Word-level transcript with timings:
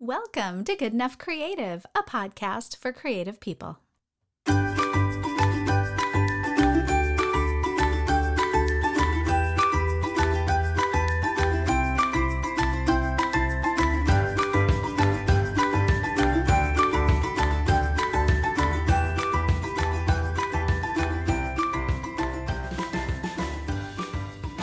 Welcome 0.00 0.62
to 0.66 0.76
Good 0.76 0.92
Enough 0.92 1.18
Creative, 1.18 1.84
a 1.92 2.04
podcast 2.04 2.76
for 2.76 2.92
creative 2.92 3.40
people. 3.40 3.80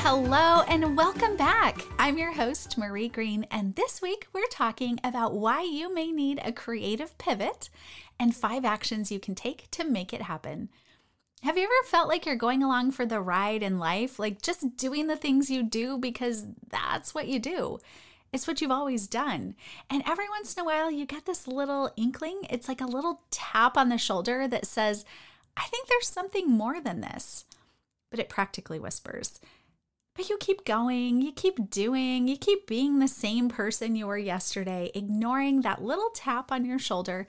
Hello 0.07 0.61
and 0.67 0.95
welcome 0.95 1.35
back. 1.35 1.81
I'm 1.97 2.19
your 2.19 2.31
host, 2.31 2.77
Marie 2.77 3.07
Green, 3.09 3.47
and 3.49 3.73
this 3.73 4.03
week 4.03 4.27
we're 4.33 4.45
talking 4.51 4.99
about 5.03 5.33
why 5.33 5.63
you 5.63 5.91
may 5.91 6.11
need 6.11 6.39
a 6.43 6.51
creative 6.51 7.17
pivot 7.17 7.71
and 8.19 8.35
five 8.35 8.63
actions 8.63 9.11
you 9.11 9.19
can 9.19 9.33
take 9.33 9.67
to 9.71 9.83
make 9.83 10.13
it 10.13 10.21
happen. 10.21 10.69
Have 11.41 11.57
you 11.57 11.63
ever 11.63 11.89
felt 11.89 12.07
like 12.07 12.23
you're 12.23 12.35
going 12.35 12.61
along 12.61 12.91
for 12.91 13.03
the 13.03 13.19
ride 13.19 13.63
in 13.63 13.79
life, 13.79 14.19
like 14.19 14.43
just 14.43 14.77
doing 14.77 15.07
the 15.07 15.15
things 15.15 15.49
you 15.49 15.63
do 15.63 15.97
because 15.97 16.45
that's 16.69 17.15
what 17.15 17.27
you 17.27 17.39
do? 17.39 17.79
It's 18.31 18.45
what 18.45 18.61
you've 18.61 18.69
always 18.69 19.07
done. 19.07 19.55
And 19.89 20.03
every 20.05 20.29
once 20.29 20.53
in 20.53 20.61
a 20.61 20.65
while, 20.65 20.91
you 20.91 21.07
get 21.07 21.25
this 21.25 21.47
little 21.47 21.91
inkling. 21.97 22.41
It's 22.51 22.67
like 22.67 22.79
a 22.79 22.85
little 22.85 23.23
tap 23.31 23.75
on 23.75 23.89
the 23.89 23.97
shoulder 23.97 24.47
that 24.49 24.67
says, 24.67 25.03
I 25.57 25.63
think 25.63 25.87
there's 25.87 26.07
something 26.07 26.47
more 26.47 26.79
than 26.79 27.01
this. 27.01 27.45
But 28.11 28.19
it 28.19 28.29
practically 28.29 28.77
whispers, 28.77 29.41
but 30.15 30.29
you 30.29 30.37
keep 30.37 30.65
going, 30.65 31.21
you 31.21 31.31
keep 31.31 31.69
doing, 31.69 32.27
you 32.27 32.37
keep 32.37 32.67
being 32.67 32.99
the 32.99 33.07
same 33.07 33.49
person 33.49 33.95
you 33.95 34.07
were 34.07 34.17
yesterday, 34.17 34.89
ignoring 34.95 35.61
that 35.61 35.83
little 35.83 36.09
tap 36.15 36.51
on 36.51 36.65
your 36.65 36.79
shoulder, 36.79 37.27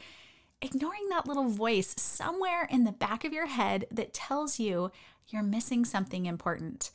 ignoring 0.62 1.08
that 1.10 1.26
little 1.26 1.48
voice 1.48 1.94
somewhere 1.98 2.66
in 2.70 2.84
the 2.84 2.92
back 2.92 3.24
of 3.24 3.32
your 3.32 3.46
head 3.46 3.86
that 3.90 4.14
tells 4.14 4.60
you 4.60 4.90
you're 5.28 5.42
missing 5.42 5.84
something 5.84 6.26
important. 6.26 6.90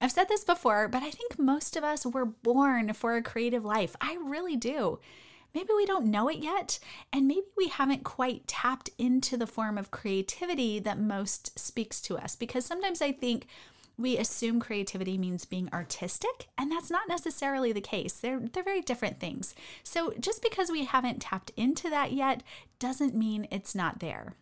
I've 0.00 0.12
said 0.12 0.28
this 0.28 0.44
before, 0.44 0.88
but 0.88 1.02
I 1.02 1.10
think 1.10 1.38
most 1.38 1.76
of 1.76 1.84
us 1.84 2.06
were 2.06 2.24
born 2.24 2.92
for 2.94 3.16
a 3.16 3.22
creative 3.22 3.64
life. 3.64 3.96
I 4.00 4.16
really 4.22 4.56
do. 4.56 5.00
Maybe 5.52 5.70
we 5.76 5.84
don't 5.84 6.06
know 6.06 6.28
it 6.28 6.38
yet, 6.38 6.78
and 7.12 7.26
maybe 7.26 7.46
we 7.56 7.68
haven't 7.68 8.04
quite 8.04 8.46
tapped 8.46 8.90
into 8.98 9.36
the 9.36 9.48
form 9.48 9.76
of 9.76 9.90
creativity 9.90 10.78
that 10.78 10.98
most 10.98 11.58
speaks 11.58 12.00
to 12.02 12.16
us. 12.16 12.36
Because 12.36 12.64
sometimes 12.64 13.02
I 13.02 13.10
think 13.10 13.48
we 14.00 14.16
assume 14.16 14.60
creativity 14.60 15.18
means 15.18 15.44
being 15.44 15.68
artistic, 15.72 16.48
and 16.56 16.72
that's 16.72 16.90
not 16.90 17.08
necessarily 17.08 17.72
the 17.72 17.80
case. 17.80 18.14
They're, 18.14 18.40
they're 18.40 18.62
very 18.62 18.80
different 18.80 19.20
things. 19.20 19.54
So 19.82 20.14
just 20.18 20.42
because 20.42 20.70
we 20.70 20.84
haven't 20.84 21.20
tapped 21.20 21.52
into 21.56 21.90
that 21.90 22.12
yet 22.12 22.42
doesn't 22.78 23.14
mean 23.14 23.46
it's 23.50 23.74
not 23.74 24.00
there. 24.00 24.34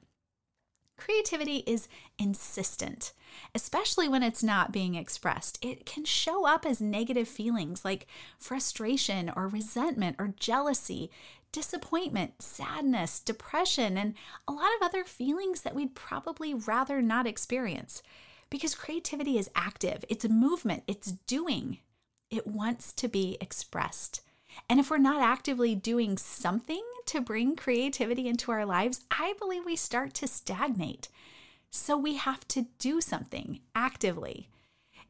Creativity 0.96 1.58
is 1.66 1.88
insistent, 2.18 3.12
especially 3.54 4.08
when 4.08 4.22
it's 4.24 4.42
not 4.42 4.72
being 4.72 4.96
expressed. 4.96 5.64
It 5.64 5.86
can 5.86 6.04
show 6.04 6.44
up 6.44 6.66
as 6.66 6.80
negative 6.80 7.28
feelings 7.28 7.84
like 7.84 8.08
frustration 8.38 9.30
or 9.36 9.46
resentment 9.46 10.16
or 10.18 10.34
jealousy, 10.40 11.10
disappointment, 11.52 12.42
sadness, 12.42 13.20
depression, 13.20 13.96
and 13.96 14.14
a 14.46 14.52
lot 14.52 14.70
of 14.76 14.82
other 14.82 15.04
feelings 15.04 15.62
that 15.62 15.74
we'd 15.74 15.94
probably 15.94 16.52
rather 16.52 17.00
not 17.00 17.26
experience 17.28 18.02
because 18.50 18.74
creativity 18.74 19.38
is 19.38 19.50
active, 19.54 20.04
it's 20.08 20.24
a 20.24 20.28
movement, 20.28 20.84
it's 20.86 21.12
doing. 21.12 21.78
It 22.30 22.46
wants 22.46 22.92
to 22.94 23.08
be 23.08 23.36
expressed. 23.41 24.22
And 24.68 24.80
if 24.80 24.91
we're 24.91 24.98
not 24.98 25.22
actively 25.22 25.74
doing 25.74 26.18
something 26.18 26.82
to 27.06 27.20
bring 27.20 27.56
creativity 27.56 28.28
into 28.28 28.50
our 28.50 28.66
lives, 28.66 29.04
I 29.10 29.34
believe 29.38 29.64
we 29.64 29.76
start 29.76 30.14
to 30.14 30.26
stagnate. 30.26 31.08
So 31.70 31.96
we 31.96 32.16
have 32.16 32.46
to 32.48 32.66
do 32.78 33.00
something 33.00 33.60
actively. 33.75 34.48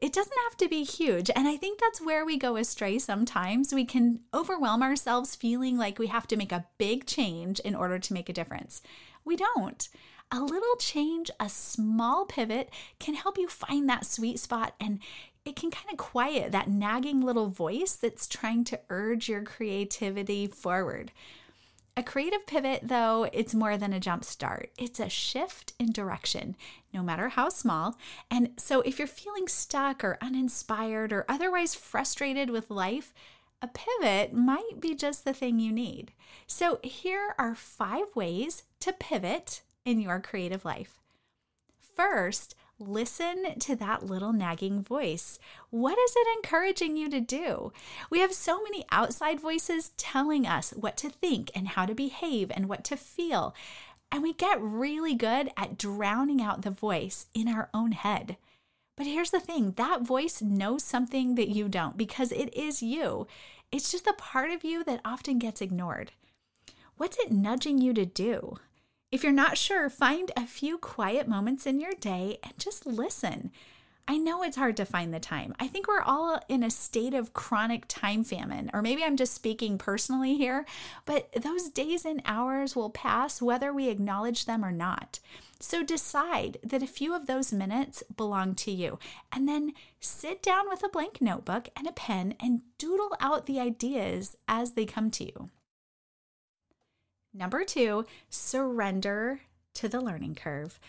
It 0.01 0.13
doesn't 0.13 0.37
have 0.47 0.57
to 0.57 0.69
be 0.69 0.83
huge. 0.83 1.29
And 1.35 1.47
I 1.47 1.57
think 1.57 1.79
that's 1.79 2.01
where 2.01 2.25
we 2.25 2.37
go 2.37 2.55
astray 2.55 2.99
sometimes. 2.99 3.73
We 3.73 3.83
can 3.83 4.21
overwhelm 4.33 4.81
ourselves 4.81 5.35
feeling 5.35 5.77
like 5.77 5.99
we 5.99 6.07
have 6.07 6.27
to 6.27 6.37
make 6.37 6.53
a 6.53 6.65
big 6.77 7.05
change 7.05 7.59
in 7.59 7.75
order 7.75 7.99
to 7.99 8.13
make 8.13 8.29
a 8.29 8.33
difference. 8.33 8.81
We 9.25 9.35
don't 9.35 9.89
a 10.31 10.41
little 10.41 10.75
change, 10.77 11.31
a 11.39 11.49
small 11.49 12.25
pivot 12.25 12.69
can 12.99 13.15
help 13.15 13.37
you 13.37 13.47
find 13.47 13.89
that 13.89 14.05
sweet 14.05 14.39
spot 14.39 14.75
and 14.79 14.99
it 15.45 15.55
can 15.55 15.71
kind 15.71 15.91
of 15.91 15.97
quiet 15.97 16.51
that 16.51 16.69
nagging 16.69 17.21
little 17.21 17.47
voice 17.47 17.93
that's 17.93 18.27
trying 18.27 18.63
to 18.65 18.79
urge 18.89 19.27
your 19.27 19.41
creativity 19.41 20.45
forward. 20.45 21.11
A 21.97 22.03
creative 22.03 22.45
pivot, 22.45 22.81
though, 22.83 23.27
it's 23.33 23.55
more 23.55 23.75
than 23.75 23.91
a 23.91 23.99
jump 23.99 24.23
start. 24.23 24.71
It's 24.77 24.99
a 24.99 25.09
shift 25.09 25.73
in 25.79 25.91
direction, 25.91 26.55
no 26.93 27.01
matter 27.01 27.29
how 27.29 27.49
small. 27.49 27.97
And 28.31 28.51
so, 28.57 28.81
if 28.81 28.99
you're 28.99 29.07
feeling 29.07 29.47
stuck 29.47 30.03
or 30.03 30.17
uninspired 30.21 31.11
or 31.11 31.25
otherwise 31.27 31.75
frustrated 31.75 32.51
with 32.51 32.69
life, 32.69 33.13
a 33.61 33.67
pivot 33.67 34.33
might 34.33 34.79
be 34.79 34.95
just 34.95 35.25
the 35.25 35.33
thing 35.33 35.59
you 35.59 35.73
need. 35.73 36.13
So, 36.47 36.79
here 36.83 37.33
are 37.37 37.55
five 37.55 38.15
ways 38.15 38.63
to 38.79 38.93
pivot 38.93 39.61
in 39.89 39.99
your 39.99 40.19
creative 40.19 40.63
life. 40.63 40.99
First, 41.95 42.55
listen 42.77 43.59
to 43.59 43.75
that 43.75 44.05
little 44.05 44.31
nagging 44.31 44.83
voice. 44.83 45.39
What 45.69 45.97
is 45.97 46.13
it 46.15 46.27
encouraging 46.37 46.95
you 46.95 47.09
to 47.09 47.19
do? 47.19 47.73
We 48.09 48.19
have 48.19 48.33
so 48.33 48.61
many 48.61 48.85
outside 48.91 49.39
voices 49.39 49.91
telling 49.97 50.47
us 50.47 50.71
what 50.71 50.95
to 50.97 51.09
think 51.09 51.51
and 51.55 51.69
how 51.69 51.85
to 51.85 51.95
behave 51.95 52.51
and 52.51 52.69
what 52.69 52.83
to 52.85 52.95
feel. 52.95 53.53
And 54.11 54.23
we 54.23 54.33
get 54.33 54.61
really 54.61 55.15
good 55.15 55.51
at 55.57 55.77
drowning 55.77 56.41
out 56.41 56.61
the 56.61 56.71
voice 56.71 57.25
in 57.33 57.47
our 57.47 57.69
own 57.73 57.91
head. 57.91 58.37
But 58.95 59.07
here's 59.07 59.31
the 59.31 59.39
thing 59.39 59.73
that 59.73 60.01
voice 60.01 60.41
knows 60.41 60.83
something 60.83 61.35
that 61.35 61.49
you 61.49 61.67
don't 61.67 61.97
because 61.97 62.31
it 62.31 62.53
is 62.53 62.83
you. 62.83 63.27
It's 63.71 63.91
just 63.91 64.07
a 64.07 64.13
part 64.13 64.51
of 64.51 64.63
you 64.63 64.83
that 64.83 65.01
often 65.05 65.39
gets 65.39 65.61
ignored. 65.61 66.11
What's 66.97 67.17
it 67.17 67.31
nudging 67.31 67.77
you 67.77 67.93
to 67.93 68.05
do? 68.05 68.57
If 69.11 69.23
you're 69.23 69.31
not 69.31 69.57
sure, 69.57 69.89
find 69.89 70.31
a 70.37 70.45
few 70.45 70.77
quiet 70.77 71.27
moments 71.27 71.65
in 71.65 71.79
your 71.79 71.93
day 71.93 72.37
and 72.43 72.53
just 72.59 72.85
listen. 72.85 73.51
I 74.07 74.17
know 74.17 74.43
it's 74.43 74.57
hard 74.57 74.77
to 74.77 74.85
find 74.85 75.11
the 75.11 75.19
time. 75.19 75.55
I 75.59 75.67
think 75.67 75.87
we're 75.87 76.01
all 76.01 76.39
in 76.47 76.61
a 76.61 76.69
state 76.69 77.15
of 77.15 77.33
chronic 77.33 77.85
time 77.87 78.23
famine, 78.23 78.69
or 78.71 78.83
maybe 78.83 79.03
I'm 79.03 79.17
just 79.17 79.33
speaking 79.33 79.79
personally 79.79 80.35
here, 80.35 80.63
but 81.05 81.31
those 81.33 81.69
days 81.69 82.05
and 82.05 82.21
hours 82.25 82.75
will 82.75 82.91
pass 82.91 83.41
whether 83.41 83.73
we 83.73 83.89
acknowledge 83.89 84.45
them 84.45 84.63
or 84.63 84.71
not. 84.71 85.19
So 85.59 85.83
decide 85.83 86.57
that 86.63 86.83
a 86.83 86.87
few 86.87 87.15
of 87.15 87.25
those 87.25 87.51
minutes 87.51 88.03
belong 88.15 88.53
to 88.55 88.71
you, 88.71 88.99
and 89.31 89.47
then 89.47 89.73
sit 89.99 90.43
down 90.43 90.69
with 90.69 90.83
a 90.83 90.89
blank 90.89 91.19
notebook 91.19 91.69
and 91.75 91.87
a 91.87 91.91
pen 91.91 92.35
and 92.39 92.61
doodle 92.77 93.15
out 93.19 93.47
the 93.47 93.59
ideas 93.59 94.37
as 94.47 94.71
they 94.71 94.85
come 94.85 95.09
to 95.11 95.25
you. 95.25 95.49
Number 97.33 97.63
two, 97.63 98.05
surrender 98.29 99.41
to 99.75 99.87
the 99.87 100.01
learning 100.01 100.35
curve. 100.35 100.79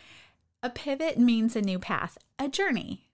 A 0.62 0.70
pivot 0.70 1.18
means 1.18 1.54
a 1.56 1.62
new 1.62 1.78
path, 1.78 2.18
a 2.38 2.48
journey. 2.48 3.06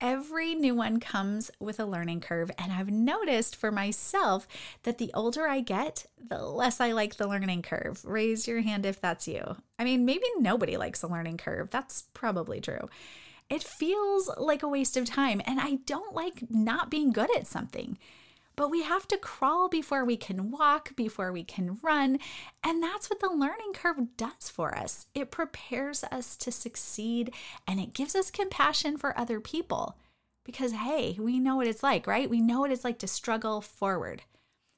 Every 0.00 0.54
new 0.54 0.74
one 0.74 1.00
comes 1.00 1.50
with 1.58 1.80
a 1.80 1.86
learning 1.86 2.20
curve, 2.20 2.50
and 2.58 2.72
I've 2.72 2.90
noticed 2.90 3.56
for 3.56 3.72
myself 3.72 4.46
that 4.82 4.98
the 4.98 5.10
older 5.14 5.46
I 5.48 5.60
get, 5.60 6.04
the 6.18 6.42
less 6.42 6.80
I 6.80 6.92
like 6.92 7.16
the 7.16 7.28
learning 7.28 7.62
curve. 7.62 8.04
Raise 8.04 8.46
your 8.46 8.60
hand 8.60 8.84
if 8.84 9.00
that's 9.00 9.26
you. 9.26 9.56
I 9.78 9.84
mean, 9.84 10.04
maybe 10.04 10.24
nobody 10.38 10.76
likes 10.76 11.02
a 11.02 11.08
learning 11.08 11.38
curve. 11.38 11.70
That's 11.70 12.02
probably 12.12 12.60
true. 12.60 12.88
It 13.48 13.62
feels 13.62 14.30
like 14.36 14.62
a 14.62 14.68
waste 14.68 14.96
of 14.96 15.06
time, 15.06 15.40
and 15.46 15.60
I 15.60 15.76
don't 15.86 16.14
like 16.14 16.50
not 16.50 16.90
being 16.90 17.12
good 17.12 17.34
at 17.36 17.46
something. 17.46 17.98
But 18.56 18.70
we 18.70 18.82
have 18.82 19.08
to 19.08 19.16
crawl 19.16 19.68
before 19.68 20.04
we 20.04 20.16
can 20.16 20.50
walk, 20.50 20.94
before 20.94 21.32
we 21.32 21.44
can 21.44 21.78
run. 21.82 22.18
And 22.62 22.82
that's 22.82 23.10
what 23.10 23.20
the 23.20 23.28
learning 23.28 23.72
curve 23.74 24.16
does 24.16 24.48
for 24.48 24.76
us. 24.76 25.06
It 25.14 25.30
prepares 25.30 26.04
us 26.04 26.36
to 26.36 26.52
succeed 26.52 27.34
and 27.66 27.80
it 27.80 27.94
gives 27.94 28.14
us 28.14 28.30
compassion 28.30 28.96
for 28.96 29.18
other 29.18 29.40
people. 29.40 29.96
Because, 30.44 30.72
hey, 30.72 31.16
we 31.18 31.40
know 31.40 31.56
what 31.56 31.66
it's 31.66 31.82
like, 31.82 32.06
right? 32.06 32.28
We 32.28 32.40
know 32.40 32.60
what 32.60 32.70
it's 32.70 32.84
like 32.84 32.98
to 32.98 33.06
struggle 33.06 33.60
forward. 33.60 34.22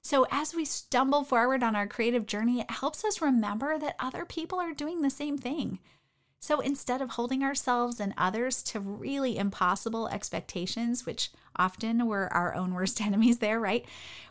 So, 0.04 0.24
as 0.30 0.54
we 0.54 0.64
stumble 0.64 1.24
forward 1.24 1.64
on 1.64 1.74
our 1.74 1.88
creative 1.88 2.26
journey, 2.26 2.60
it 2.60 2.70
helps 2.70 3.04
us 3.04 3.20
remember 3.20 3.76
that 3.76 3.96
other 3.98 4.24
people 4.24 4.60
are 4.60 4.72
doing 4.72 5.02
the 5.02 5.10
same 5.10 5.36
thing. 5.36 5.80
So 6.46 6.60
instead 6.60 7.02
of 7.02 7.10
holding 7.10 7.42
ourselves 7.42 7.98
and 7.98 8.14
others 8.16 8.62
to 8.70 8.78
really 8.78 9.36
impossible 9.36 10.06
expectations, 10.06 11.04
which 11.04 11.30
often 11.56 12.06
we're 12.06 12.28
our 12.28 12.54
own 12.54 12.72
worst 12.72 13.00
enemies 13.04 13.38
there, 13.38 13.58
right? 13.58 13.84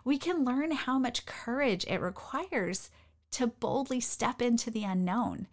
We 0.06 0.18
can 0.18 0.46
learn 0.46 0.72
how 0.72 0.98
much 0.98 1.26
courage 1.26 1.84
it 1.90 2.00
requires 2.00 2.90
to 3.32 3.48
boldly 3.48 4.00
step 4.00 4.42
into 4.42 4.72
the 4.72 4.86
unknown. 4.86 5.48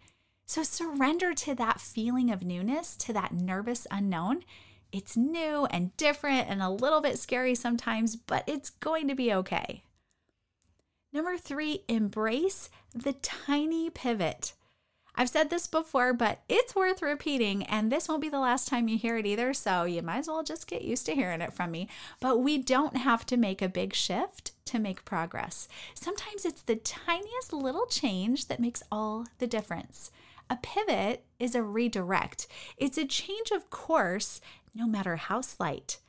So 0.45 0.63
surrender 0.63 1.33
to 1.33 1.53
that 1.53 1.81
feeling 1.81 2.31
of 2.31 2.43
newness, 2.45 2.95
to 2.95 3.11
that 3.11 3.33
nervous 3.33 3.85
unknown. 3.91 4.45
It's 4.93 5.17
new 5.17 5.65
and 5.65 5.93
different 5.97 6.49
and 6.49 6.61
a 6.61 6.69
little 6.69 7.01
bit 7.01 7.19
scary 7.19 7.55
sometimes, 7.55 8.15
but 8.15 8.45
it's 8.47 8.69
going 8.69 9.09
to 9.09 9.15
be 9.15 9.33
okay. 9.33 9.83
Number 11.11 11.35
three, 11.35 11.83
embrace 11.89 12.69
the 12.95 13.11
tiny 13.11 13.89
pivot. 13.89 14.53
I've 15.15 15.29
said 15.29 15.49
this 15.49 15.67
before, 15.67 16.11
but 16.13 16.41
it's 16.49 16.75
worth 16.75 17.01
repeating, 17.01 17.63
and 17.63 17.91
this 17.91 18.07
won't 18.07 18.21
be 18.21 18.29
the 18.29 18.39
last 18.39 18.67
time 18.67 18.87
you 18.87 18.97
hear 18.97 19.17
it 19.17 19.27
either, 19.27 19.53
so 19.53 19.83
you 19.83 20.01
might 20.01 20.19
as 20.19 20.27
well 20.27 20.43
just 20.43 20.67
get 20.67 20.81
used 20.81 21.05
to 21.05 21.13
hearing 21.13 21.41
it 21.41 21.53
from 21.53 21.71
me. 21.71 21.87
But 22.19 22.39
we 22.39 22.57
don't 22.57 22.97
have 22.97 23.25
to 23.27 23.37
make 23.37 23.61
a 23.61 23.69
big 23.69 23.93
shift 23.93 24.53
to 24.65 24.79
make 24.79 25.05
progress. 25.05 25.67
Sometimes 25.93 26.45
it's 26.45 26.63
the 26.63 26.75
tiniest 26.75 27.53
little 27.53 27.85
change 27.85 28.47
that 28.47 28.59
makes 28.59 28.81
all 28.91 29.25
the 29.37 29.47
difference. 29.47 30.09
A 30.49 30.57
pivot 30.57 31.23
is 31.39 31.55
a 31.55 31.61
redirect, 31.63 32.47
it's 32.77 32.97
a 32.97 33.05
change 33.05 33.51
of 33.51 33.69
course, 33.69 34.41
no 34.73 34.87
matter 34.87 35.15
how 35.15 35.41
slight. 35.41 35.99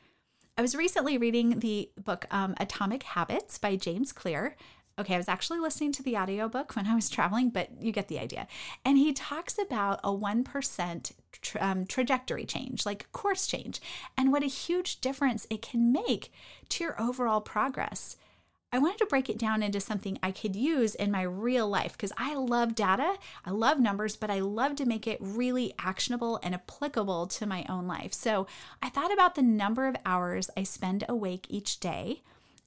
I 0.57 0.63
was 0.63 0.77
recently 0.77 1.19
reading 1.19 1.59
the 1.59 1.91
book 2.03 2.27
um, 2.31 2.55
Atomic 2.59 3.03
Habits 3.03 3.59
by 3.59 3.75
James 3.75 4.13
Clear. 4.13 4.57
Okay, 4.97 5.15
I 5.15 5.19
was 5.19 5.29
actually 5.29 5.59
listening 5.59 5.91
to 5.93 6.05
the 6.05 6.17
audiobook 6.17 6.77
when 6.77 6.87
I 6.87 6.95
was 6.95 7.11
traveling, 7.11 7.51
but 7.51 7.83
you 7.83 7.91
get 7.91 8.07
the 8.07 8.21
idea. 8.21 8.47
And 8.85 8.97
he 8.97 9.13
talks 9.13 9.59
about 9.59 9.99
a 10.05 10.13
1% 10.13 11.13
tra- 11.43 11.63
um, 11.63 11.85
trajectory 11.85 12.45
change, 12.45 12.87
like 12.87 13.11
course 13.11 13.49
change, 13.49 13.81
and 14.17 14.31
what 14.31 14.45
a 14.45 14.47
huge 14.47 15.01
difference 15.01 15.49
it 15.51 15.63
can 15.63 15.93
make 15.93 16.33
to 16.69 16.85
your 16.85 17.01
overall 17.01 17.41
progress. 17.41 18.17
I 18.73 18.79
wanted 18.79 18.99
to 18.99 19.07
break 19.07 19.29
it 19.29 19.39
down 19.39 19.63
into 19.63 19.81
something 19.81 20.19
I 20.23 20.33
could 20.33 20.57
use 20.57 20.97
in 20.97 21.11
my 21.11 21.23
real 21.23 21.69
life 21.69 21.93
because 21.93 22.13
I 22.17 22.35
love 22.35 22.75
data, 22.75 23.17
I 23.45 23.51
love 23.51 23.79
numbers, 23.79 24.17
but 24.17 24.31
I 24.31 24.41
love 24.41 24.75
to 24.77 24.87
make 24.87 25.07
it 25.07 25.19
really 25.21 25.75
actionable 25.79 26.41
and 26.43 26.55
applicable 26.55 27.29
to 27.29 27.47
my 27.47 27.65
own 27.69 27.87
life. 27.87 28.13
So 28.13 28.49
I 28.83 28.91
thought 28.91 29.13
about 29.13 29.35
the 29.35 29.43
number 29.43 29.87
of 29.87 29.97
hours 30.05 30.51
I 30.57 30.65
spend 30.65 31.05
awake 31.09 31.47
each 31.49 31.79
day 31.79 32.23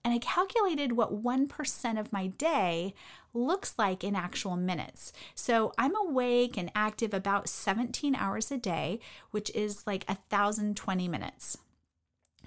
and 0.08 0.14
I 0.14 0.20
calculated 0.20 0.94
what 0.94 1.22
1% 1.22 2.00
of 2.00 2.14
my 2.14 2.28
day 2.28 2.94
looks 3.34 3.74
like 3.78 4.06
in 4.06 4.16
actual 4.16 4.56
minutes. 4.56 5.12
So 5.36 5.74
I'm 5.78 5.98
awake 5.98 6.56
and 6.56 6.72
active 6.74 7.14
about 7.14 7.50
17 7.50 8.16
hours 8.16 8.50
a 8.50 8.58
day, 8.58 9.02
which 9.32 9.54
is 9.54 9.86
like 9.86 10.06
1,020 10.08 11.10
minutes. 11.10 11.58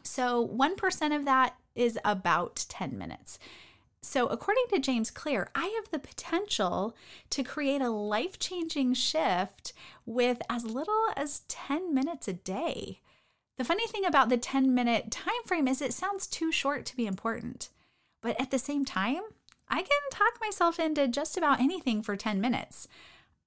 So 0.02 0.48
1% 0.48 1.14
of 1.14 1.26
that 1.26 1.56
is 1.74 1.98
about 2.02 2.64
10 2.70 2.96
minutes. 2.96 3.38
So, 4.00 4.28
according 4.28 4.64
to 4.70 4.78
James 4.78 5.10
Clear, 5.10 5.50
I 5.54 5.66
have 5.66 5.90
the 5.90 5.98
potential 5.98 6.96
to 7.28 7.42
create 7.42 7.82
a 7.82 7.90
life 7.90 8.38
changing 8.38 8.94
shift 8.94 9.74
with 10.06 10.40
as 10.48 10.64
little 10.64 11.08
as 11.14 11.42
10 11.48 11.92
minutes 11.92 12.26
a 12.26 12.32
day. 12.32 13.00
The 13.58 13.64
funny 13.64 13.86
thing 13.86 14.04
about 14.04 14.28
the 14.28 14.38
10 14.38 14.74
minute 14.74 15.10
time 15.10 15.42
frame 15.44 15.68
is 15.68 15.82
it 15.82 15.92
sounds 15.92 16.26
too 16.26 16.50
short 16.50 16.86
to 16.86 16.96
be 16.96 17.06
important. 17.06 17.68
But 18.22 18.40
at 18.40 18.50
the 18.50 18.58
same 18.58 18.84
time, 18.84 19.20
I 19.68 19.82
can 19.82 20.00
talk 20.10 20.40
myself 20.40 20.78
into 20.78 21.08
just 21.08 21.36
about 21.36 21.60
anything 21.60 22.02
for 22.02 22.16
10 22.16 22.40
minutes. 22.40 22.88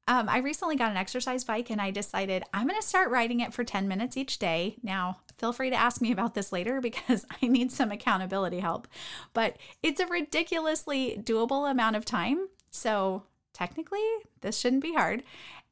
Um, 0.08 0.28
I 0.28 0.40
recently 0.40 0.76
got 0.76 0.92
an 0.92 0.98
exercise 0.98 1.44
bike 1.46 1.70
and 1.70 1.80
I 1.80 1.90
decided 1.90 2.44
I'm 2.54 2.68
going 2.68 2.80
to 2.80 2.86
start 2.86 3.10
riding 3.10 3.40
it 3.40 3.54
for 3.54 3.64
10 3.64 3.88
minutes 3.88 4.18
each 4.18 4.38
day. 4.38 4.76
Now, 4.84 5.20
feel 5.38 5.54
free 5.54 5.70
to 5.70 5.76
ask 5.76 6.02
me 6.02 6.12
about 6.12 6.34
this 6.34 6.52
later 6.52 6.82
because 6.82 7.26
I 7.42 7.48
need 7.48 7.72
some 7.72 7.92
accountability 7.92 8.60
help. 8.60 8.88
But 9.34 9.58
it's 9.82 10.02
a 10.02 10.08
ridiculously 10.08 11.22
doable 11.22 11.70
amount 11.70 11.96
of 11.96 12.06
time. 12.06 12.48
So, 12.70 13.24
technically, 13.54 14.04
this 14.42 14.60
shouldn't 14.60 14.82
be 14.82 14.94
hard. 14.94 15.24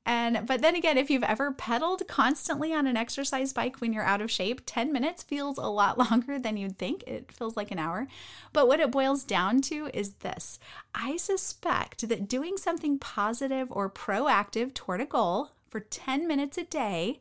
And 0.06 0.48
but 0.48 0.62
then 0.62 0.76
again, 0.76 0.98
if 0.98 1.10
you've 1.10 1.24
ever 1.24 1.52
pedaled 1.52 2.08
constantly 2.08 2.74
on 2.74 2.88
an 2.88 2.98
exercise 2.98 3.54
bike 3.54 3.80
when 3.80 3.94
you're 3.94 4.04
out 4.04 4.22
of 4.22 4.32
shape, 4.32 4.62
10 4.66 4.92
minutes 4.92 5.22
feels 5.22 5.58
a 5.58 5.68
lot 5.68 5.98
longer 6.12 6.40
than 6.40 6.58
you'd 6.58 6.78
think. 6.78 7.04
It 7.06 7.32
feels 7.32 7.56
like 7.56 7.72
an 7.72 7.80
hour. 7.80 8.08
But 8.52 8.68
what 8.68 8.80
it 8.80 8.92
boils 8.92 9.24
down 9.24 9.62
to 9.62 9.90
is 9.94 10.16
this. 10.16 10.60
I 10.96 11.18
suspect 11.18 12.10
that 12.10 12.28
doing 12.28 12.58
something 12.58 12.98
positive 12.98 13.68
or 13.72 13.90
proactive 13.90 14.74
toward 14.74 15.02
a 15.02 15.06
goal 15.06 15.52
for 15.70 15.80
10 15.80 16.28
minutes 16.28 16.58
a 16.58 16.64
day 16.64 17.20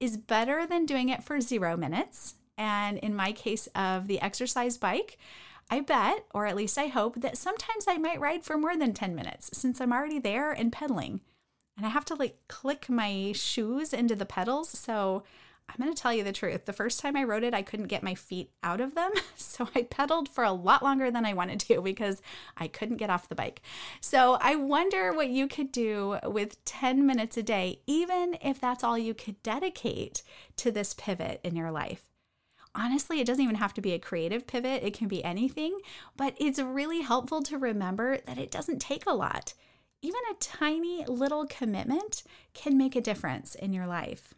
is 0.00 0.16
better 0.16 0.66
than 0.66 0.86
doing 0.86 1.08
it 1.08 1.22
for 1.22 1.40
0 1.40 1.76
minutes. 1.76 2.34
And 2.56 2.98
in 2.98 3.14
my 3.14 3.30
case 3.30 3.68
of 3.76 4.08
the 4.08 4.20
exercise 4.20 4.76
bike, 4.76 5.18
I 5.70 5.80
bet, 5.80 6.24
or 6.34 6.46
at 6.46 6.56
least 6.56 6.78
I 6.78 6.86
hope, 6.86 7.20
that 7.20 7.38
sometimes 7.38 7.84
I 7.86 7.98
might 7.98 8.20
ride 8.20 8.44
for 8.44 8.58
more 8.58 8.76
than 8.76 8.92
10 8.92 9.14
minutes 9.14 9.50
since 9.52 9.80
I'm 9.80 9.92
already 9.92 10.18
there 10.18 10.50
and 10.50 10.72
pedaling 10.72 11.20
and 11.78 11.86
I 11.86 11.90
have 11.90 12.04
to 12.06 12.16
like 12.16 12.36
click 12.48 12.90
my 12.90 13.32
shoes 13.32 13.94
into 13.94 14.16
the 14.16 14.26
pedals. 14.26 14.68
So 14.68 15.22
I'm 15.68 15.76
going 15.82 15.94
to 15.94 16.02
tell 16.02 16.12
you 16.12 16.24
the 16.24 16.32
truth. 16.32 16.64
The 16.64 16.72
first 16.72 16.98
time 16.98 17.14
I 17.16 17.22
rode 17.22 17.44
it, 17.44 17.54
I 17.54 17.62
couldn't 17.62 17.86
get 17.86 18.02
my 18.02 18.14
feet 18.14 18.50
out 18.62 18.80
of 18.80 18.94
them. 18.94 19.12
So 19.36 19.68
I 19.74 19.82
pedaled 19.82 20.28
for 20.28 20.44
a 20.44 20.52
lot 20.52 20.84
longer 20.84 21.10
than 21.10 21.24
I 21.24 21.32
wanted 21.32 21.58
to 21.60 21.80
because 21.80 22.22
I 22.56 22.68
couldn't 22.68 22.98
get 22.98 23.10
off 23.10 23.28
the 23.28 23.34
bike. 23.34 23.60
So 24.00 24.38
I 24.40 24.54
wonder 24.54 25.12
what 25.12 25.30
you 25.30 25.48
could 25.48 25.72
do 25.72 26.18
with 26.24 26.64
10 26.64 27.04
minutes 27.04 27.36
a 27.36 27.42
day, 27.42 27.80
even 27.86 28.36
if 28.40 28.60
that's 28.60 28.84
all 28.84 28.96
you 28.96 29.14
could 29.14 29.42
dedicate 29.42 30.22
to 30.58 30.70
this 30.70 30.94
pivot 30.94 31.40
in 31.42 31.56
your 31.56 31.72
life. 31.72 32.04
Honestly, 32.72 33.20
it 33.20 33.26
doesn't 33.26 33.42
even 33.42 33.56
have 33.56 33.74
to 33.74 33.80
be 33.80 33.92
a 33.94 33.98
creative 33.98 34.46
pivot, 34.46 34.84
it 34.84 34.94
can 34.94 35.08
be 35.08 35.24
anything, 35.24 35.76
but 36.16 36.34
it's 36.36 36.60
really 36.60 37.00
helpful 37.00 37.42
to 37.42 37.58
remember 37.58 38.18
that 38.26 38.38
it 38.38 38.52
doesn't 38.52 38.80
take 38.80 39.06
a 39.06 39.14
lot 39.14 39.54
even 40.02 40.20
a 40.30 40.34
tiny 40.40 41.04
little 41.06 41.46
commitment 41.46 42.22
can 42.54 42.78
make 42.78 42.94
a 42.94 43.00
difference 43.00 43.54
in 43.54 43.72
your 43.72 43.86
life. 43.86 44.34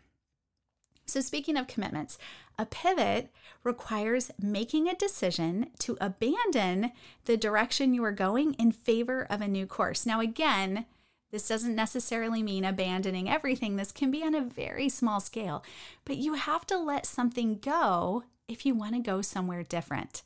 So, 1.07 1.21
speaking 1.21 1.57
of 1.57 1.67
commitments, 1.67 2.19
a 2.57 2.65
pivot 2.65 3.31
requires 3.65 4.31
making 4.41 4.89
a 4.89 4.95
decision 4.95 5.71
to 5.81 5.99
abandon 6.01 6.93
the 7.25 7.37
direction 7.37 7.95
you 7.95 8.05
are 8.05 8.13
going 8.13 8.55
in 8.55 8.71
favor 8.71 9.27
of 9.29 9.41
a 9.41 9.49
new 9.49 9.67
course. 9.67 10.07
Now, 10.07 10.21
again, 10.21 10.87
this 11.33 11.49
doesn't 11.49 11.75
necessarily 11.75 12.43
mean 12.43 12.65
abandoning 12.65 13.29
everything. 13.29 13.77
This 13.77 13.93
can 13.93 14.11
be 14.11 14.23
on 14.23 14.35
a 14.35 14.41
very 14.41 14.89
small 14.89 15.21
scale, 15.21 15.65
but 16.05 16.17
you 16.17 16.35
have 16.35 16.67
to 16.67 16.79
let 16.79 17.07
something 17.07 17.59
go 17.59 18.25
if 18.49 18.65
you 18.65 18.75
want 18.75 18.95
to 18.95 19.01
go 19.01 19.23
somewhere 19.23 19.63
different. 19.63 20.23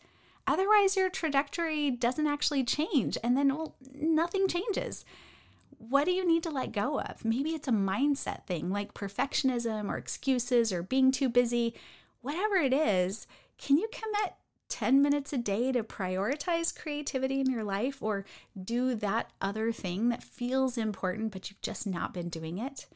Otherwise, 0.46 0.96
your 0.96 1.08
trajectory 1.08 1.90
doesn't 1.90 2.26
actually 2.26 2.64
change, 2.64 3.16
and 3.24 3.36
then 3.36 3.48
well, 3.48 3.76
nothing 3.94 4.46
changes. 4.46 5.04
What 5.78 6.04
do 6.04 6.12
you 6.12 6.26
need 6.26 6.42
to 6.44 6.50
let 6.50 6.72
go 6.72 7.00
of? 7.00 7.24
Maybe 7.24 7.50
it's 7.50 7.68
a 7.68 7.72
mindset 7.72 8.46
thing 8.46 8.70
like 8.70 8.94
perfectionism 8.94 9.88
or 9.88 9.96
excuses 9.96 10.72
or 10.72 10.82
being 10.82 11.10
too 11.10 11.28
busy. 11.28 11.74
Whatever 12.20 12.56
it 12.56 12.72
is, 12.72 13.26
can 13.58 13.76
you 13.76 13.88
commit 13.92 14.34
10 14.68 15.02
minutes 15.02 15.32
a 15.32 15.38
day 15.38 15.72
to 15.72 15.82
prioritize 15.82 16.74
creativity 16.74 17.40
in 17.40 17.50
your 17.50 17.64
life 17.64 18.02
or 18.02 18.24
do 18.62 18.94
that 18.94 19.30
other 19.40 19.72
thing 19.72 20.08
that 20.08 20.22
feels 20.22 20.78
important, 20.78 21.32
but 21.32 21.50
you've 21.50 21.60
just 21.60 21.86
not 21.86 22.14
been 22.14 22.28
doing 22.28 22.58
it? 22.58 22.86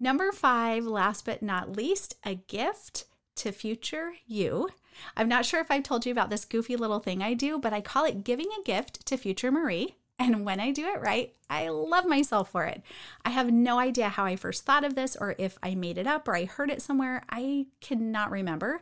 Number 0.00 0.32
five, 0.32 0.86
last 0.86 1.24
but 1.24 1.42
not 1.42 1.76
least, 1.76 2.16
a 2.24 2.34
gift 2.34 3.04
to 3.38 3.52
future 3.52 4.12
you. 4.26 4.68
I'm 5.16 5.28
not 5.28 5.44
sure 5.44 5.60
if 5.60 5.70
I've 5.70 5.82
told 5.82 6.06
you 6.06 6.12
about 6.12 6.30
this 6.30 6.44
goofy 6.44 6.76
little 6.76 7.00
thing 7.00 7.22
I 7.22 7.34
do, 7.34 7.58
but 7.58 7.72
I 7.72 7.80
call 7.80 8.04
it 8.04 8.24
giving 8.24 8.48
a 8.58 8.62
gift 8.62 9.06
to 9.06 9.16
future 9.16 9.50
Marie. 9.50 9.96
And 10.18 10.44
when 10.44 10.58
I 10.58 10.72
do 10.72 10.86
it 10.88 11.00
right, 11.00 11.32
I 11.48 11.68
love 11.68 12.04
myself 12.04 12.50
for 12.50 12.64
it. 12.64 12.82
I 13.24 13.30
have 13.30 13.52
no 13.52 13.78
idea 13.78 14.08
how 14.08 14.24
I 14.24 14.34
first 14.34 14.64
thought 14.64 14.84
of 14.84 14.96
this 14.96 15.16
or 15.16 15.36
if 15.38 15.56
I 15.62 15.76
made 15.76 15.96
it 15.96 16.08
up 16.08 16.26
or 16.26 16.34
I 16.34 16.44
heard 16.44 16.70
it 16.70 16.82
somewhere. 16.82 17.22
I 17.30 17.66
cannot 17.80 18.32
remember. 18.32 18.80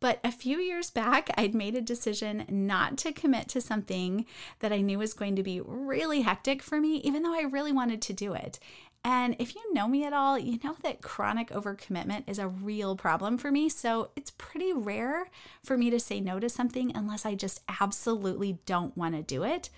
But 0.00 0.18
a 0.24 0.32
few 0.32 0.58
years 0.58 0.90
back, 0.90 1.28
I'd 1.36 1.54
made 1.54 1.74
a 1.74 1.82
decision 1.82 2.46
not 2.48 2.96
to 2.98 3.12
commit 3.12 3.48
to 3.48 3.60
something 3.60 4.24
that 4.60 4.72
I 4.72 4.80
knew 4.80 4.98
was 4.98 5.12
going 5.12 5.36
to 5.36 5.42
be 5.42 5.60
really 5.60 6.22
hectic 6.22 6.62
for 6.62 6.80
me, 6.80 6.96
even 6.96 7.22
though 7.22 7.34
I 7.34 7.42
really 7.42 7.72
wanted 7.72 8.00
to 8.02 8.14
do 8.14 8.32
it. 8.32 8.58
And 9.02 9.34
if 9.38 9.54
you 9.54 9.72
know 9.72 9.88
me 9.88 10.04
at 10.04 10.12
all, 10.12 10.38
you 10.38 10.58
know 10.62 10.76
that 10.82 11.00
chronic 11.00 11.48
overcommitment 11.48 12.24
is 12.26 12.38
a 12.38 12.48
real 12.48 12.96
problem 12.96 13.38
for 13.38 13.50
me. 13.50 13.68
So 13.68 14.10
it's 14.14 14.32
pretty 14.32 14.72
rare 14.72 15.30
for 15.64 15.78
me 15.78 15.88
to 15.90 15.98
say 15.98 16.20
no 16.20 16.38
to 16.38 16.50
something 16.50 16.92
unless 16.94 17.24
I 17.24 17.34
just 17.34 17.60
absolutely 17.80 18.58
don't 18.66 18.96
want 18.96 19.14
to 19.14 19.22
do 19.22 19.42
it. 19.42 19.70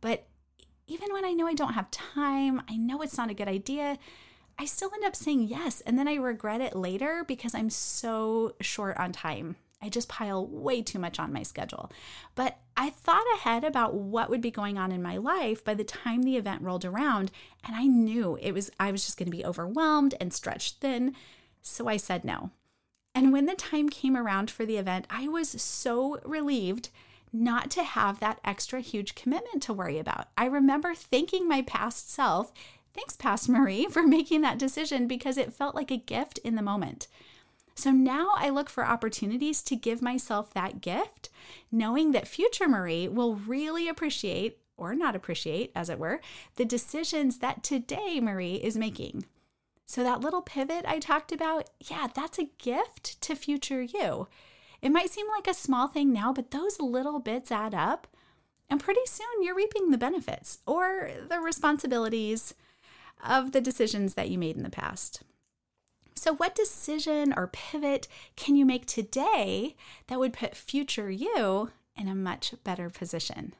But 0.00 0.26
even 0.86 1.12
when 1.12 1.24
I 1.24 1.32
know 1.32 1.46
I 1.46 1.54
don't 1.54 1.74
have 1.74 1.90
time, 1.90 2.62
I 2.68 2.76
know 2.76 3.02
it's 3.02 3.16
not 3.16 3.30
a 3.30 3.34
good 3.34 3.48
idea, 3.48 3.98
I 4.58 4.64
still 4.64 4.90
end 4.94 5.04
up 5.04 5.16
saying 5.16 5.48
yes. 5.48 5.80
And 5.80 5.98
then 5.98 6.06
I 6.06 6.14
regret 6.14 6.60
it 6.60 6.76
later 6.76 7.24
because 7.26 7.54
I'm 7.54 7.70
so 7.70 8.54
short 8.60 8.96
on 8.96 9.12
time. 9.12 9.56
I 9.82 9.88
just 9.88 10.08
pile 10.08 10.46
way 10.46 10.80
too 10.80 10.98
much 10.98 11.18
on 11.18 11.32
my 11.32 11.42
schedule. 11.42 11.90
But 12.34 12.58
I 12.76 12.90
thought 12.90 13.24
ahead 13.34 13.64
about 13.64 13.94
what 13.94 14.30
would 14.30 14.40
be 14.40 14.50
going 14.50 14.78
on 14.78 14.92
in 14.92 15.02
my 15.02 15.16
life 15.16 15.64
by 15.64 15.74
the 15.74 15.84
time 15.84 16.22
the 16.22 16.36
event 16.36 16.62
rolled 16.62 16.84
around, 16.84 17.30
and 17.66 17.74
I 17.74 17.86
knew 17.86 18.38
it 18.40 18.52
was 18.52 18.70
I 18.78 18.92
was 18.92 19.04
just 19.04 19.18
going 19.18 19.30
to 19.30 19.36
be 19.36 19.44
overwhelmed 19.44 20.14
and 20.20 20.32
stretched 20.32 20.76
thin, 20.76 21.14
so 21.60 21.88
I 21.88 21.96
said 21.96 22.24
no. 22.24 22.50
And 23.14 23.32
when 23.32 23.46
the 23.46 23.54
time 23.54 23.88
came 23.88 24.16
around 24.16 24.50
for 24.50 24.64
the 24.64 24.78
event, 24.78 25.06
I 25.10 25.28
was 25.28 25.48
so 25.50 26.18
relieved 26.24 26.88
not 27.32 27.70
to 27.72 27.82
have 27.82 28.20
that 28.20 28.40
extra 28.44 28.80
huge 28.80 29.14
commitment 29.14 29.62
to 29.64 29.72
worry 29.72 29.98
about. 29.98 30.28
I 30.36 30.46
remember 30.46 30.94
thanking 30.94 31.48
my 31.48 31.62
past 31.62 32.10
self, 32.10 32.52
thanks, 32.94 33.16
Past 33.16 33.48
Marie, 33.48 33.86
for 33.90 34.02
making 34.02 34.42
that 34.42 34.58
decision 34.58 35.06
because 35.06 35.36
it 35.36 35.52
felt 35.52 35.74
like 35.74 35.90
a 35.90 35.96
gift 35.96 36.38
in 36.38 36.54
the 36.54 36.62
moment. 36.62 37.08
So 37.74 37.90
now 37.90 38.32
I 38.36 38.50
look 38.50 38.68
for 38.68 38.84
opportunities 38.84 39.62
to 39.62 39.76
give 39.76 40.02
myself 40.02 40.52
that 40.52 40.80
gift, 40.80 41.30
knowing 41.70 42.12
that 42.12 42.28
future 42.28 42.68
Marie 42.68 43.08
will 43.08 43.34
really 43.34 43.88
appreciate, 43.88 44.58
or 44.76 44.94
not 44.94 45.16
appreciate, 45.16 45.72
as 45.74 45.88
it 45.88 45.98
were, 45.98 46.20
the 46.56 46.64
decisions 46.64 47.38
that 47.38 47.62
today 47.62 48.20
Marie 48.20 48.56
is 48.56 48.76
making. 48.76 49.24
So, 49.86 50.02
that 50.02 50.20
little 50.20 50.42
pivot 50.42 50.84
I 50.86 50.98
talked 50.98 51.32
about, 51.32 51.68
yeah, 51.80 52.06
that's 52.14 52.38
a 52.38 52.50
gift 52.58 53.20
to 53.22 53.34
future 53.34 53.82
you. 53.82 54.28
It 54.80 54.90
might 54.90 55.10
seem 55.10 55.26
like 55.28 55.46
a 55.46 55.54
small 55.54 55.86
thing 55.86 56.12
now, 56.12 56.32
but 56.32 56.50
those 56.50 56.80
little 56.80 57.20
bits 57.20 57.52
add 57.52 57.74
up. 57.74 58.06
And 58.70 58.80
pretty 58.80 59.04
soon 59.04 59.42
you're 59.42 59.54
reaping 59.54 59.90
the 59.90 59.98
benefits 59.98 60.60
or 60.66 61.10
the 61.28 61.40
responsibilities 61.40 62.54
of 63.22 63.52
the 63.52 63.60
decisions 63.60 64.14
that 64.14 64.30
you 64.30 64.38
made 64.38 64.56
in 64.56 64.62
the 64.62 64.70
past. 64.70 65.22
So, 66.14 66.34
what 66.34 66.54
decision 66.54 67.32
or 67.36 67.48
pivot 67.48 68.08
can 68.36 68.56
you 68.56 68.64
make 68.64 68.86
today 68.86 69.76
that 70.06 70.18
would 70.18 70.32
put 70.32 70.56
future 70.56 71.10
you 71.10 71.70
in 71.96 72.08
a 72.08 72.14
much 72.14 72.54
better 72.64 72.90
position? 72.90 73.54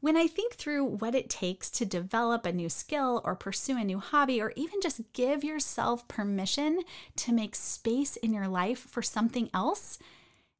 When 0.00 0.16
I 0.16 0.26
think 0.26 0.54
through 0.54 0.84
what 0.84 1.14
it 1.14 1.28
takes 1.28 1.68
to 1.72 1.84
develop 1.84 2.46
a 2.46 2.52
new 2.52 2.70
skill 2.70 3.20
or 3.22 3.36
pursue 3.36 3.76
a 3.76 3.84
new 3.84 3.98
hobby, 3.98 4.40
or 4.40 4.52
even 4.56 4.80
just 4.80 5.12
give 5.12 5.44
yourself 5.44 6.08
permission 6.08 6.80
to 7.16 7.32
make 7.32 7.54
space 7.54 8.16
in 8.16 8.32
your 8.32 8.48
life 8.48 8.78
for 8.78 9.02
something 9.02 9.50
else, 9.52 9.98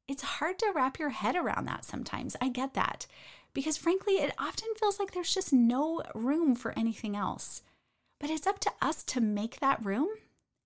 it's 0.06 0.23
hard 0.23 0.59
to 0.59 0.73
wrap 0.75 0.99
your 0.99 1.11
head 1.11 1.37
around 1.37 1.64
that 1.66 1.87
sometimes. 1.87 2.37
I 2.40 2.50
get 2.50 2.75
that. 2.75 3.06
Because 3.54 3.78
frankly, 3.78 4.14
it 4.14 4.35
often 4.38 4.68
feels 4.78 4.99
like 4.99 5.12
there's 5.12 5.35
just 5.35 5.52
no 5.52 6.02
room 6.14 6.54
for 6.54 6.78
anything 6.78 7.16
else. 7.16 7.62
But 8.18 8.28
it's 8.28 8.47
up 8.47 8.59
to 8.61 8.73
us 8.82 9.02
to 9.04 9.20
make 9.20 9.61
that 9.61 9.85
room, 9.85 10.09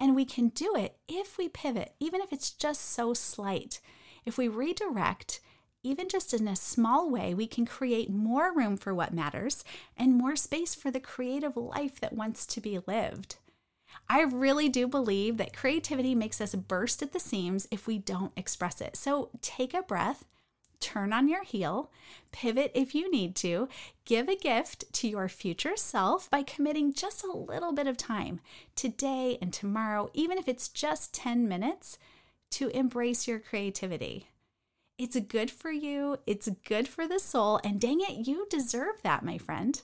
and 0.04 0.14
we 0.14 0.26
can 0.26 0.48
do 0.48 0.76
it 0.76 0.98
if 1.08 1.38
we 1.38 1.48
pivot, 1.48 1.94
even 1.98 2.20
if 2.20 2.30
it's 2.30 2.50
just 2.50 2.92
so 2.92 3.14
slight. 3.14 3.80
If 4.26 4.36
we 4.36 4.48
redirect 4.48 5.40
even 5.82 6.10
just 6.10 6.34
in 6.34 6.46
a 6.46 6.54
small 6.54 7.10
way, 7.10 7.32
we 7.32 7.46
can 7.46 7.64
create 7.64 8.10
more 8.10 8.54
room 8.54 8.76
for 8.76 8.94
what 8.94 9.14
matters 9.14 9.64
and 9.96 10.12
more 10.14 10.36
space 10.36 10.74
for 10.74 10.90
the 10.90 11.00
creative 11.00 11.56
life 11.56 12.00
that 12.00 12.12
wants 12.12 12.44
to 12.44 12.60
be 12.60 12.78
lived. 12.86 13.36
I 14.06 14.20
really 14.20 14.68
do 14.68 14.86
believe 14.86 15.38
that 15.38 15.56
creativity 15.56 16.14
makes 16.14 16.38
us 16.38 16.54
burst 16.54 17.00
at 17.00 17.14
the 17.14 17.20
seams 17.20 17.66
if 17.70 17.86
we 17.86 17.96
don't 17.96 18.32
express 18.36 18.82
it. 18.82 18.96
So 18.96 19.30
take 19.40 19.72
a 19.72 19.80
breath, 19.80 20.26
turn 20.84 21.14
on 21.14 21.28
your 21.28 21.42
heel, 21.42 21.90
pivot 22.30 22.70
if 22.74 22.94
you 22.94 23.10
need 23.10 23.34
to, 23.36 23.68
give 24.04 24.28
a 24.28 24.36
gift 24.36 24.92
to 24.92 25.08
your 25.08 25.28
future 25.28 25.76
self 25.76 26.30
by 26.30 26.42
committing 26.42 26.92
just 26.92 27.24
a 27.24 27.32
little 27.32 27.72
bit 27.72 27.86
of 27.86 27.96
time 27.96 28.38
today 28.76 29.38
and 29.40 29.50
tomorrow, 29.50 30.10
even 30.12 30.36
if 30.36 30.46
it's 30.46 30.68
just 30.68 31.14
10 31.14 31.48
minutes, 31.48 31.98
to 32.50 32.68
embrace 32.68 33.26
your 33.26 33.38
creativity. 33.38 34.28
It's 34.98 35.18
good 35.18 35.50
for 35.50 35.70
you, 35.70 36.18
it's 36.26 36.48
good 36.66 36.86
for 36.86 37.08
the 37.08 37.18
soul, 37.18 37.60
and 37.64 37.80
dang 37.80 38.00
it, 38.00 38.28
you 38.28 38.46
deserve 38.50 39.02
that, 39.02 39.24
my 39.24 39.38
friend. 39.38 39.80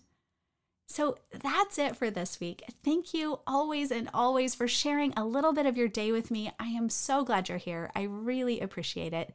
So 0.87 1.16
that's 1.30 1.78
it 1.78 1.97
for 1.97 2.11
this 2.11 2.40
week. 2.40 2.64
Thank 2.85 3.14
you 3.14 3.38
always 3.47 3.90
and 3.90 4.11
always 4.12 4.54
for 4.54 4.69
sharing 4.69 5.14
a 5.16 5.25
little 5.25 5.52
bit 5.52 5.64
of 5.64 5.76
your 5.76 5.88
day 5.88 6.12
with 6.12 6.30
me. 6.30 6.52
I 6.59 6.66
am 6.66 6.90
so 6.90 7.25
glad 7.25 7.49
you're 7.49 7.59
here. 7.59 7.90
I 7.95 8.02
really 8.02 8.61
appreciate 8.61 9.14
it. 9.14 9.33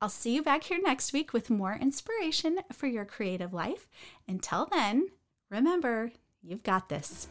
I'll 0.00 0.08
see 0.08 0.34
you 0.34 0.42
back 0.42 0.64
here 0.64 0.80
next 0.82 1.12
week 1.12 1.32
with 1.32 1.50
more 1.50 1.78
inspiration 1.80 2.58
for 2.72 2.86
your 2.86 3.04
creative 3.04 3.54
life. 3.54 3.88
Until 4.28 4.66
then, 4.66 5.08
remember, 5.50 6.12
you've 6.42 6.62
got 6.62 6.88
this. 6.88 7.28